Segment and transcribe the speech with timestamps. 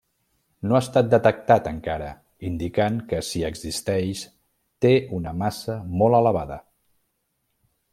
[0.69, 2.07] No ha estat detectat encara,
[2.49, 4.25] indicant que, si existeix,
[4.87, 6.63] té una massa molt elevada.